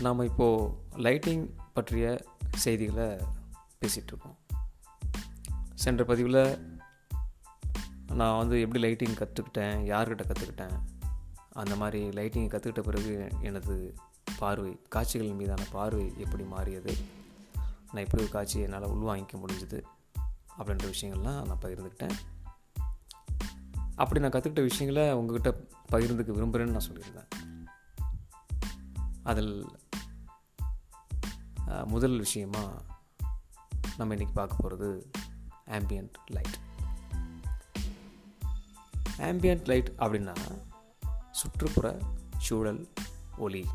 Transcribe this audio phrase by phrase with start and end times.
[0.00, 3.18] நாம் இப்போது லைட்டிங் பற்றிய செய்திகளை
[3.80, 4.36] பேசிகிட்ருக்கோம்.
[5.74, 6.78] சென்ற பதிவில்
[8.12, 10.80] நான் வந்து எப்படி லைட்டிங் கற்றுக்கிட்டேன் யார்கிட்ட கற்றுக்கிட்டேன்
[11.52, 13.94] அந்த மாதிரி லைட்டிங் கற்றுக்கிட்ட பிறகு எனது
[14.38, 16.94] பார்வை காட்சிகள் மீதான பார்வை எப்படி மாறியது
[17.92, 19.82] நான் எப்படி ஒரு காட்சியை என்னால் உள்வாங்கிக்க முடிஞ்சுது
[20.58, 22.16] அப்படின்ற விஷயங்கள்லாம் நான் பகிர்ந்துக்கிட்டேன்.
[23.94, 27.28] அப்படி நான் கற்றுக்கிட்ட விஷயங்களை உங்ககிட்ட பகிர்ந்துக்க விரும்புகிறேன்னு நான் சொல்லியிருந்தேன்.
[29.22, 29.66] அதில்
[31.86, 32.82] முதல் விஷயமாக
[33.96, 35.10] நம்ம இன்றைக்கி பார்க்க போகிறது
[35.66, 36.58] ஆம்பியன்ட் லைட்
[39.18, 40.36] ஆம்பியன்ட் லைட் அப்படின்னா
[41.30, 41.98] சுற்றுப்புற
[42.38, 42.88] சூழல்
[43.36, 43.66] ஒளி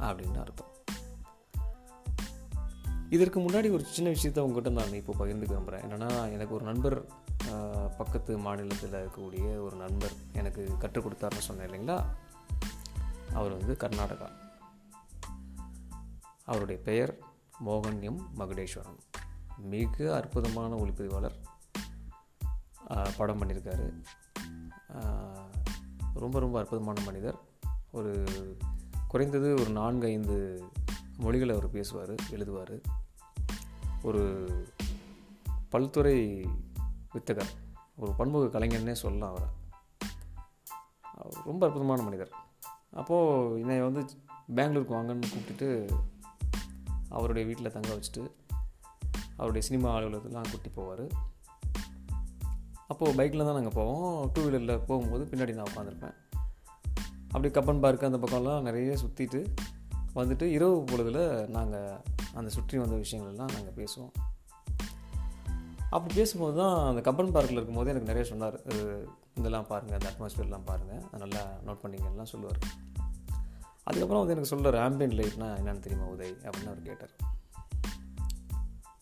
[0.00, 0.68] அப்படின்னு அர்த்தம்.
[3.10, 7.04] இதற்கு முன்னாடி ஒரு சின்ன விஷயத்தை உங்ககிட்ட நான் இப்போ பகிர்ந்துக்க விரும்புகிறேன் என்னென்னா எனக்கு ஒரு நண்பர்
[7.98, 12.04] பக்கத்து மாநிலத்தில் இருக்கக்கூடிய ஒரு நண்பர் எனக்கு கற்றுக் கொடுத்தாருன்னு சொன்னேன் இல்லைங்களா?
[13.32, 14.28] அவர் வந்து கர்நாடகா.
[16.50, 17.18] அவருடைய பெயர்
[17.66, 18.98] மோகன் எம் மகுடேஸ்வரன்.
[19.56, 21.38] மிக அற்புதமான ஒளிப்பதிவாளர்
[23.16, 24.02] படம் பண்ணியிருக்காரு.
[26.14, 27.38] ரொம்ப ரொம்ப அற்புதமான மனிதர்.
[27.90, 28.24] ஒரு
[29.08, 30.64] குறைந்தது ஒரு நான்கு ஐந்து
[31.16, 32.82] மொழிகளை அவர் பேசுவார் எழுதுவார்.
[34.02, 34.46] ஒரு
[35.72, 36.44] பல்துறை
[37.14, 37.54] வித்தகர்
[37.96, 39.48] ஒரு பன்முக கலைஞர்னே சொல்லலாம் அவரை.
[41.00, 42.32] அவர் ரொம்ப அற்புதமான மனிதர்.
[42.92, 44.04] அப்போது என்னை வந்து
[44.56, 45.68] பெங்களூருக்கு வாங்கன்னு கூப்பிட்டுட்டு
[47.16, 48.22] அவருடைய வீட்டில் தங்க வச்சுட்டு
[49.36, 51.04] அவருடைய சினிமா அலுவலகத்துலாம் கூட்டி போவார்.
[52.92, 54.30] அப்போது பைக்கில் தான் நாங்கள் போவோம்.
[54.32, 56.16] டூ வீலரில் போகும்போது பின்னாடி நான் உட்காந்துருப்பேன்
[57.32, 59.40] அப்படி கப்பன் பார்க்கு அந்த பக்கம்லாம் நிறைய சுற்றிட்டு
[60.14, 61.22] வந்துட்டு இரவு பொழுதில்
[61.56, 62.00] நாங்கள்
[62.38, 64.12] அந்த சுற்றி வந்த விஷயங்கள்லாம் நாங்கள் பேசுவோம்.
[65.94, 68.56] அப்படி பேசும்போது தான் அந்த கப்பன் பார்க்கில் இருக்கும்போது எனக்கு நிறைய சொன்னார்.
[69.38, 72.60] இதெல்லாம் பாருங்கள் அந்த அட்மாஸ்ஃபியர்லாம் பாருங்கள் நல்லா நோட் பண்ணிங்கலாம் சொல்லுவார்.
[73.82, 76.50] அதுக்கப்புறம் வந்து எனக்கு சொல்கிறார் ஆம்பியன்ட் லைட்னா என்னென்னு தெரியுமா உதய்?
[76.50, 77.10] அப்படின்னு அவர் கேட்டார்.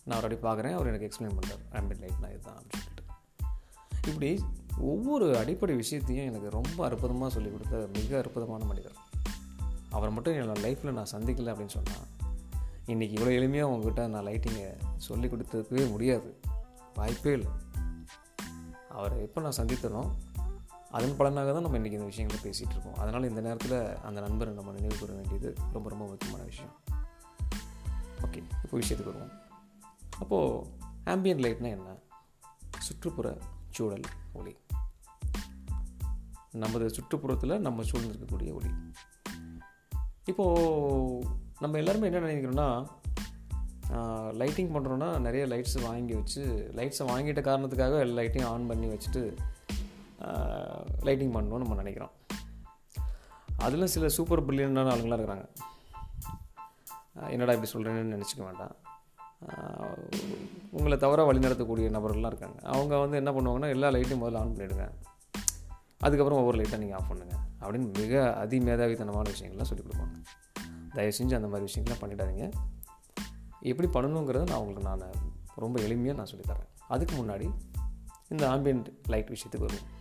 [0.05, 0.73] நான் அவர் பார்க்குறேன்.
[0.73, 3.03] அவர் எனக்கு எக்ஸ்பிளைன் பண்ணுறார் ஆம்பியன்ட் லைட்னா இதுதான் அப்படின்னு சொல்லிட்டு.
[4.07, 4.45] இப்படி
[4.79, 8.97] ஒவ்வொரு அடிப்படை விஷயத்தையும் எனக்கு ரொம்ப அற்புதமாக சொல்லிக் கொடுத்த மிக அற்புதமான மனிதர்.
[9.91, 12.07] அவரை மட்டும் என்னோடய லைஃப்பில் நான் சந்திக்கலை அப்படின்னு சொன்னால்
[12.87, 16.41] இன்றைக்கி இவ்வளோ எளிமையாக உங்ககிட்ட நான் லைட்டிங்கை சொல்லி கொடுத்துக்கவே முடியாது.
[16.95, 17.49] வாய்ப்பே இல்லை.
[18.89, 20.11] அவரை எப்போ நான் சந்தித்தனோ
[20.91, 22.95] அதன் பலனாக தான் நம்ம இன்றைக்கி இந்த விஷயங்களை பேசிகிட்டு இருக்கோம்.
[22.95, 26.75] அதனால் இந்த நேரத்தில் அந்த நண்பரை நம்ம நினைவு கூற வேண்டியது ரொம்ப ரொம்ப முக்கியமான விஷயம்.
[28.23, 29.31] ஓகே இப்போ விஷயத்துக்கு வருவோம்.
[30.19, 30.67] அப்போது
[31.05, 31.97] ஆம்பியன் லைட்னா என்ன?
[32.79, 33.39] சுற்றுப்புற
[33.71, 34.01] சூழல்
[34.33, 34.57] ஒளி.
[36.53, 38.71] நமது சுற்றுப்புறத்தில் நம்ம சூழ்ந்திருக்கக்கூடிய ஒளி.
[40.25, 41.27] இப்போது
[41.61, 42.87] நம்ம எல்லாருமே என்ன நினைக்கிறோன்னா
[44.41, 49.37] லைட்டிங் பண்ணுறோன்னா நிறைய லைட்ஸ் வாங்கி வச்சு லைட்ஸை வாங்கிட்ட காரணத்துக்காக எல்லா லைட்டையும் ஆன் பண்ணி வச்சுட்டு
[51.07, 52.11] லைட்டிங் பண்ணணும்னு நம்ம நினைக்கிறோம்.
[53.57, 55.47] அதில் சில சூப்பர் பிரில்லியண்டான ஆளுங்களாம் இருக்கிறாங்க.
[57.31, 58.77] என்னடா இப்படி சொல்கிறேன்னு நினச்சிக்க வேண்டாம்.
[60.71, 62.59] உங்களை தவறாக வழிநடத்தக்கூடிய நபர்கள்லாம் இருக்காங்க.
[62.63, 64.91] அவங்க வந்து என்ன பண்ணுவாங்கன்னா எல்லா லைட்டையும் முதல்ல ஆன் பண்ணிவிடுங்க
[65.99, 70.17] அதுக்கப்புறம் ஒவ்வொரு லைட்டாக நீங்கள் ஆஃப் பண்ணுங்கள் அப்படின்னு மிக அதிமேதாவித்தனமான விஷயங்கள்லாம் சொல்லிக் கொடுப்பாங்க.
[70.95, 72.53] தயவு செஞ்சு அந்த மாதிரி விஷயங்கள்லாம் பண்ணிடாதீங்க.
[73.61, 75.11] எப்படி பண்ணணுங்கிறத நான் உங்களுக்கு நான்
[75.55, 77.49] ரொம்ப எளிமையாக நான் சொல்லித்தரேன் அதுக்கு முன்னாடி
[78.29, 79.97] இந்த ஆம்பியன்ட் லைட் விஷயத்துக்கு வருவோம்.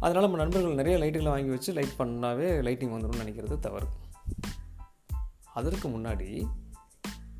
[0.00, 3.86] அதனால் நம்ம நண்பர்கள் நிறைய லைட்டுகளை வாங்கி வச்சு லைட் பண்ணாவே லைட்டிங் வந்துடும்னு நினைக்கிறது தவறு.
[5.54, 6.48] அதற்கு முன்னாடி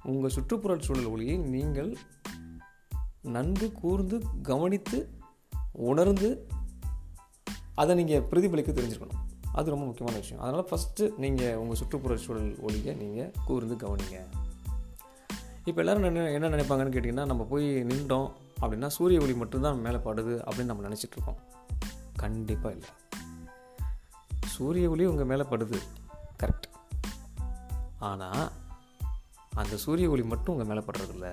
[0.04, 1.96] உங்கள் சுற்றுப்புற சூழல் ஒளியை நீங்கள்
[3.22, 5.08] நன்கு கூர்ந்து கவனித்து
[5.72, 6.48] உணர்ந்து
[7.74, 9.20] அதை நீங்கள் பிரதிபலிக்க தெரிஞ்சுக்கணும்.
[9.52, 10.42] அது ரொம்ப முக்கியமான விஷயம்.
[10.42, 14.18] அதனால் ஃபஸ்ட்டு நீங்கள் உங்கள் சுற்றுப்புற சூழல் ஒளியை நீங்கள் கூர்ந்து கவனிங்க.
[15.64, 20.34] இப்போ எல்லோரும் என்ன என்ன நினைப்பாங்கன்னு கேட்டிங்கன்னா நம்ம போய் நின்றோம் அப்படின்னா சூரிய ஒளி மட்டும்தான் மேலே படுது
[20.48, 21.40] அப்படின்னு நம்ம நினச்சிட்ருக்கோம்
[22.22, 22.90] கண்டிப்பாக இல்லை.
[24.46, 25.78] சூரிய ஒளி உங்கள் மேலே படுது.
[26.42, 26.66] கரெக்ட்
[27.98, 28.50] ஆனால்
[29.54, 31.28] அந்த சூரிய ஒளி மட்டும் உங்கள் மேலே படுறதில்ல.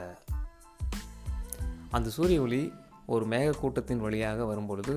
[1.91, 2.61] அந்த சூரிய ஒளி
[3.05, 4.93] ஒரு மேகக்கூட்டத்தின் வழியாக வரும்பொழுது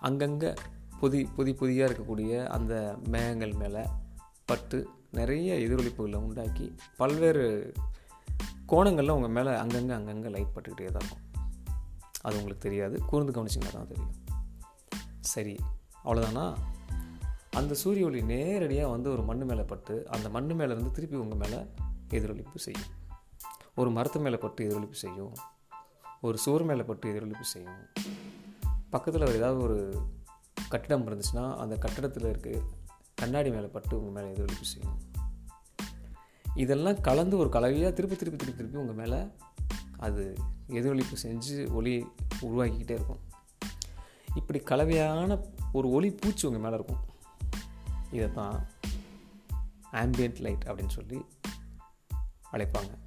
[0.00, 0.50] அங்கங்கே
[1.00, 2.74] புதி புதி புதியாக இருக்கக்கூடிய அந்த
[3.08, 3.82] மேகங்கள் மேலே
[4.44, 4.78] பட்டு
[5.10, 6.66] நிறைய எதிரொலிப்புகளை உண்டாக்கி
[6.96, 7.46] பல்வேறு
[8.66, 11.24] கோணங்களில் உங்கள் மேலே அங்கங்கே அங்கங்கே லைட் பட்டுக்கிட்டே தான் இருக்கும்.
[12.20, 12.96] அது உங்களுக்கு தெரியாது.
[13.04, 14.28] கூர்ந்து கவனிச்சிங்கன்னா தான் தெரியும்.
[15.20, 15.58] சரி
[16.04, 16.54] அவ்வளோதானா
[17.50, 21.66] அந்த சூரிய ஒளி நேரடியாக வந்து ஒரு மண் மேலே பட்டு அந்த மண் மேலேருந்து திருப்பி உங்கள் மேலே
[22.10, 22.88] எதிரொலிப்பு செய்யும்.
[23.74, 25.34] ஒரு மரத்து மேலே பட்டு எதிரொலிப்பு செய்யும்.
[26.20, 27.88] ஒரு சுவர் மேலே பட்டு எதிரொலிப்பு செய்யும்.
[28.90, 30.02] பக்கத்தில் ஒரு ஏதாவது ஒரு
[30.68, 32.60] கட்டிடம் இருந்துச்சுன்னா அந்த கட்டிடத்தில் இருக்க
[33.14, 34.98] கண்ணாடி மேலே பட்டு உங்கள் மேலே எதிரொலிப்பு செய்யும்.
[36.54, 39.26] இதெல்லாம் கலந்து ஒரு கலவையாக திருப்பி திருப்பி திருப்பி திருப்பி உங்கள் மேலே
[39.98, 40.36] அது
[40.68, 42.06] எதிரொலிப்பு செஞ்சு ஒளி
[42.40, 43.28] உருவாக்கிக்கிட்டே இருக்கும்.
[44.34, 45.38] இப்படி கலவையான
[45.72, 47.04] ஒரு ஒளி பூச்சி உங்கள் மேலே இருக்கும்.
[48.10, 48.66] இதை தான்
[49.92, 51.24] ஆம்பியன்ட் லைட் அப்படின்னு சொல்லி
[52.52, 52.98] அழைப்பாங்க.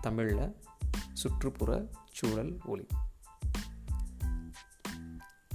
[0.00, 0.56] தமிழில்
[1.12, 2.86] சுற்றுப்புற சூழல் ஒளி.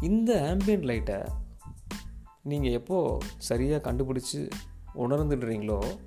[0.02, 1.18] இந்த ஆம்பியன்ட் லைட்டை
[2.44, 4.50] நீங்கள் எப்போ சரியாக கண்டுபிடிச்சி
[4.96, 5.98] உணர்ந்துடுறீங்களோ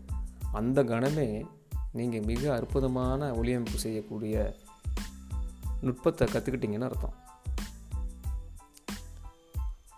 [0.53, 1.47] அந்த கணமே
[1.93, 4.57] நீங்கள் மிக அற்புதமான ஒளியமைப்பு செய்யக்கூடிய
[5.81, 7.25] நுட்பத்தை கற்றுக்கிட்டீங்கன்னு அர்த்தம்.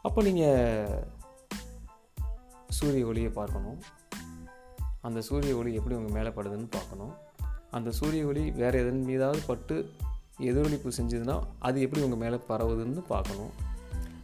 [0.09, 1.05] அப்போ நீங்கள்
[2.79, 3.79] சூரிய ஒளியை பார்க்கணும்.
[5.07, 7.15] அந்த சூரிய ஒளி எப்படி உங்கள் மேலே படுதுன்னு பார்க்கணும்.
[7.77, 9.77] அந்த சூரிய ஒளி வேறு எதன் மீதாவது பட்டு
[10.49, 11.37] எதிரொலிப்பு செஞ்சதுன்னா
[11.69, 13.53] அது எப்படி உங்கள் மேலே பரவுதுன்னு பார்க்கணும்.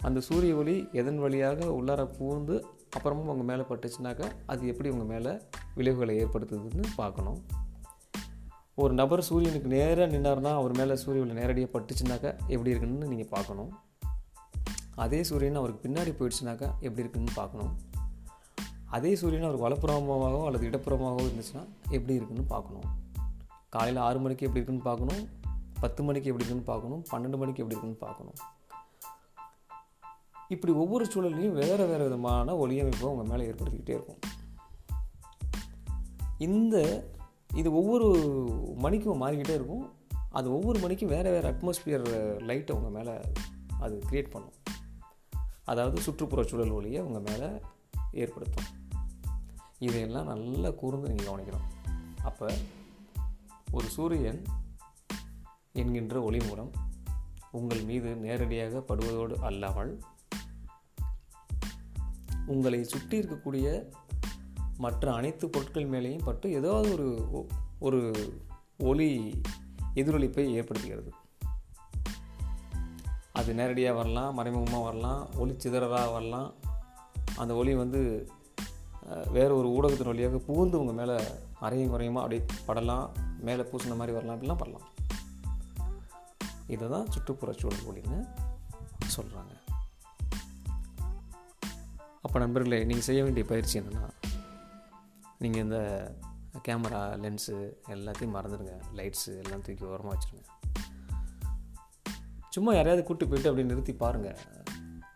[0.09, 2.57] அந்த சூரிய ஒளி எதன் வழியாக உள்ளார பூந்து
[2.97, 5.33] அப்புறமும் உங்கள் மேலே பட்டுச்சுனாக்கா அது எப்படி உங்கள் மேலே
[5.79, 7.41] விளைவுகளை ஏற்படுத்துதுன்னு பார்க்கணும்.
[8.83, 13.73] ஒரு நபர் சூரியனுக்கு நேராக நின்னார்னா அவர் மேலே சூரிய ஒளி நேரடியாக பட்டுச்சுனாக்கா எப்படி இருக்குன்னு நீங்கள் பார்க்கணும்.
[15.03, 17.73] அதே சூரியன் அவருக்கு பின்னாடி போயிடுச்சுனாக்கா எப்படி இருக்குன்னு பார்க்கணும்.
[18.97, 21.65] அதே சூரியன் அவருக்கு வலப்புறமாகவோ அல்லது இடப்புறமாகவோ இருந்துச்சுன்னா
[21.97, 22.89] எப்படி இருக்குன்னு பார்க்கணும்.
[23.77, 25.23] காலையில் ஆறு மணிக்கு எப்படி இருக்குன்னு பார்க்கணும்
[25.83, 28.39] பத்து மணிக்கு எப்படி இருக்குன்னு பார்க்கணும் பன்னெண்டு மணிக்கு எப்படி இருக்குன்னு பார்க்கணும்.
[30.55, 34.21] இப்படி ஒவ்வொரு சூழல்லையும் வேறு வேறு விதமான ஒளியமைப்பை உங்கள் மேலே ஏற்படுத்திக்கிட்டே இருக்கும்.
[36.49, 36.77] இந்த
[37.61, 38.07] இது ஒவ்வொரு
[38.85, 39.85] மணிக்கும் மாறிக்கிட்டே இருக்கும்.
[40.39, 42.07] அது ஒவ்வொரு மணிக்கும் வேறு வேறு அட்மாஸ்பியர்
[42.51, 43.15] லைட்டை உங்கள் மேலே
[43.85, 44.57] அது க்ரியேட் பண்ணும்.
[45.65, 47.49] அதாவது சுற்றுப்புற சூழல் ஒளியை உங்கள் மேலே
[48.13, 48.65] ஏற்படுத்தும்.
[49.79, 51.69] இதையெல்லாம் நல்லா கூர்ந்து நீங்கள் கவனிக்கணும்.
[52.23, 52.55] அப்போ
[53.71, 54.43] ஒரு சூரியன்
[55.73, 56.71] என்கின்ற ஒளி மூலம்
[57.51, 60.03] உங்கள் மீது நேரடியாக படுவதோடு அல்லாமல்
[62.47, 63.93] உங்களை சுற்றி இருக்கக்கூடிய
[64.77, 67.09] மற்ற அனைத்து பொருட்கள் மேலேயும் பட்டு ஏதாவது ஒரு
[67.79, 68.01] ஒரு
[68.79, 69.41] ஒளி
[69.95, 71.11] எதிரொலிப்பை ஏற்படுத்துகிறது.
[73.45, 76.47] அது நேரடியாக வரலாம் மறைமுகமாக வரலாம் ஒளி சிதறலாக வரலாம்.
[77.41, 78.01] அந்த ஒளி வந்து
[79.37, 81.17] வேறு ஒரு ஊடகத்தின் வழியாக பூந்து உங்கள் மேலே
[81.67, 82.21] அரையும் குறையுமா?
[82.23, 83.07] அப்படியே படலாம்
[83.49, 84.87] மேலே பூசின மாதிரி வரலாம் அப்படிலாம் படலாம்.
[86.75, 88.21] இதை தான் சுற்றுப்புற சூழல் ஒளின்னு
[89.17, 89.53] சொல்கிறாங்க
[92.25, 94.07] அப்போ நண்பர்களே நீங்கள் செய்ய வேண்டிய பயிற்சி என்னென்னா
[95.45, 95.81] நீங்கள் இந்த
[96.69, 97.59] கேமரா லென்ஸு
[97.97, 98.77] எல்லாத்தையும் மறந்துடுங்க.
[99.01, 100.47] லைட்ஸு எல்லாம் தூக்கி ஓரமாக வச்சுருங்க.
[102.55, 104.39] சும்மா யாரையாவது கூப்பிட்டு போயிட்டு அப்படி நிறுத்தி பாருங்கள்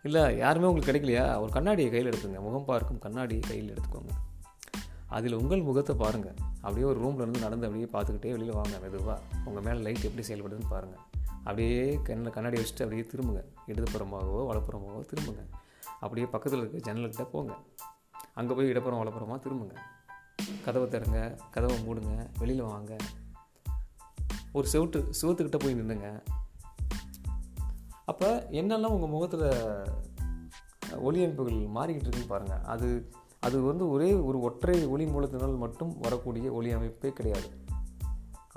[0.07, 1.23] இல்லை யாருமே உங்களுக்கு கிடைக்கலையா?
[1.41, 2.39] ஒரு கண்ணாடியை கையில் எடுத்துங்க.
[2.45, 4.13] முகம் பார்க்கும் கண்ணாடியை கையில் எடுத்துக்கோங்க.
[5.17, 9.63] அதில் உங்கள் முகத்தை பாருங்கள் அப்படியே ஒரு ரூமில் இருந்து நடந்து அப்படியே பார்த்துக்கிட்டே வெளியில் வாங்க மெதுவாக உங்கள்
[9.67, 13.43] மேலே லைட் எப்படி செயல்படுதுன்னு பாருங்கள் அப்படியே கண்ணில் கண்ணாடி வச்சுட்டு அப்படியே திரும்புங்க.
[13.67, 15.43] இடதுபுறமாகவோ வலப்புறமாகவோ திரும்புங்க.
[15.99, 17.55] அப்படியே பக்கத்தில் இருக்க ஜன்னல்கிட்ட போங்க.
[18.33, 19.77] அங்கே போய் இடப்புறம் வலப்புறமாக திரும்புங்க.
[20.65, 21.19] கதவை திறங்க
[21.51, 22.95] கதவை மூடுங்க வெளியில் வாங்க.
[24.57, 26.09] ஒரு செவட்டு சுவத்துக்கிட்ட போய் நின்றுங்க
[28.09, 28.29] அப்போ
[28.59, 29.47] என்னெல்லாம் உங்கள் முகத்தில்
[31.07, 32.89] ஒளியமைப்புகள் மாறிக்கிட்டு இருக்குன்னு பாருங்கள் அது
[33.45, 37.49] அது வந்து ஒரே ஒரு ஒற்றை ஒளி மூலத்தினால் மட்டும் வரக்கூடிய ஒளி அமைப்பே கிடையாது.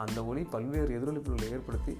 [0.02, 1.94] அந்த ஒளி பல்வேறு எதிரொலிப்புகளை ஏற்படுத்தி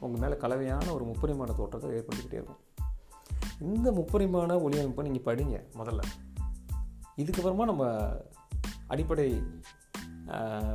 [0.00, 2.62] உங்கள் மேலே கலவையான ஒரு முப்பரிமாண தோற்றத்தை ஏற்படுத்திக்கிட்டே இருக்கும்.
[3.60, 6.02] இந்த முப்பரிமாண ஒளி அமைப்பை நீங்கள் படிங்க முதல்ல.
[7.22, 7.84] இதுக்கப்புறமா நம்ம
[8.86, 9.28] அடிப்படை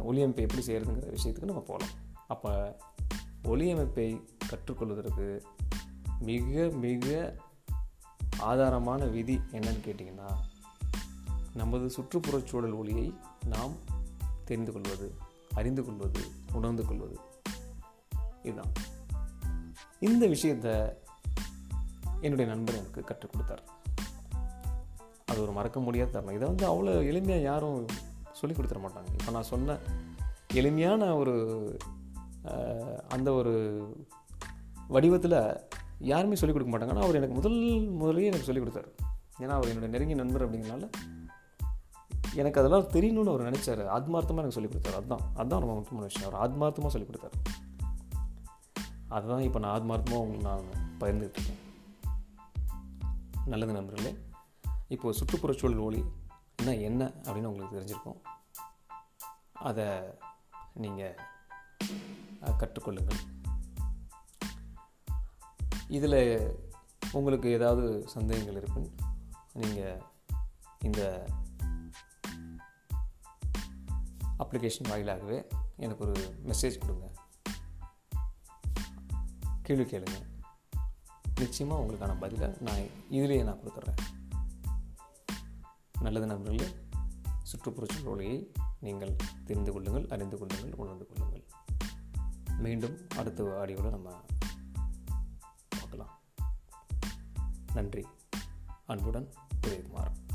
[0.09, 1.95] ஒளியமைப்பை எப்படி செய்கிறதுங்கிற விஷயத்துக்கு நம்ம போகலாம்
[2.33, 2.51] அப்போ
[3.49, 5.43] ஒளியமைப்பை கற்றுக்கொள்வதற்கு
[6.19, 7.35] மிக மிக
[8.37, 10.31] ஆதாரமான விதி என்னன்னு கேட்டிங்கன்னா
[11.53, 13.13] நமது சுற்றுப்புறச் சூழல் ஒளியை
[13.45, 13.71] நாம்
[14.45, 15.13] தெரிந்து கொள்வது
[15.53, 16.19] அறிந்து கொள்வது
[16.53, 17.19] உணர்ந்து கொள்வது.
[18.43, 18.71] இதுதான்.
[19.99, 20.71] இந்த விஷயத்தை
[22.21, 23.63] என்னுடைய நண்பர் எனக்கு கற்றுக் கொடுத்தார்.
[25.25, 26.35] அது ஒரு மறக்க முடியாத தருணம்.
[26.35, 27.85] இதை வந்து அவ்வளோ எளிமையாக யாரும்
[28.31, 29.11] சொல்லி கொடுத்துட மாட்டாங்க.
[29.19, 29.77] இப்போ நான் சொன்ன
[30.53, 31.77] எளிமையான ஒரு
[33.09, 33.53] அந்த ஒரு
[34.87, 35.67] வடிவத்தில்
[35.99, 36.89] யாருமே சொல்லிக் கொடுக்க மாட்டாங்க.
[36.89, 38.89] ஆனால் அவர் எனக்கு முதல் முதலே எனக்கு சொல்லிக் கொடுத்தாரு.
[39.39, 40.89] ஏன்னா அவர் என்னுடைய நெருங்கிய நண்பர் அப்படிங்கிறனால
[42.35, 43.81] எனக்கு அதெல்லாம் தெரியணும்னு அவர் நினச்சார்.
[43.97, 44.95] ஆத்மார்த்தமாக எனக்கு சொல்லிக் கொடுத்தாரு.
[44.95, 46.33] அதுதான் அதுதான் ரொம்ப முக்கியமான விஷயம்.
[46.33, 47.37] அவர் ஆத்மார்த்தமாக சொல்லிக் கொடுத்தாரு.
[49.07, 50.65] அதுதான் இப்போ நான் ஆத்மார்த்தமாக உங்களுக்கு நான்
[50.99, 51.57] பகிர்ந்துட்டுருக்கேன்
[53.45, 54.17] நல்லது நண்பர்களே
[54.87, 56.03] இப்போது சுற்றுப்புறச்சூழல் ஒளி
[56.57, 58.19] என்ன என்ன அப்படின்னு உங்களுக்கு தெரிஞ்சிருக்கோம்.
[59.53, 59.85] அதை
[60.73, 61.15] நீங்கள்
[62.41, 63.19] கற்றுக்கொள்ளுங்கள்.
[65.87, 66.67] இதில்
[67.11, 68.95] உங்களுக்கு ஏதாவது சந்தேகங்கள் இருப்பின்
[69.53, 70.03] நீங்கள்
[70.79, 71.27] இந்த
[74.39, 77.11] அப்ளிகேஷன் வாயிலாகவே எனக்கு ஒரு மெசேஜ் கொடுங்க.
[79.61, 80.27] கேள்வி கேளுங்க.
[81.35, 82.79] நிச்சயமாக உங்களுக்கான பதிலை நான்
[83.11, 83.97] இதிலேயே நான் கொடுத்துட்றேன்.
[86.01, 86.71] நல்லது நண்பர்களே
[87.51, 88.47] சுற்றுப்புறச்சூழல் சூழலையை
[88.79, 89.15] நீங்கள்
[89.45, 91.45] தெரிந்து கொள்ளுங்கள் அறிந்து கொள்ளுங்கள் உணர்ந்து கொள்ளுங்கள்.
[92.59, 94.21] மீண்டும் அடுத்த ஆடியோவில் நம்ம
[95.69, 96.19] பார்க்கலாம்.
[97.73, 98.05] நன்றி.
[98.85, 100.28] அன்புடன் உதயகுமார்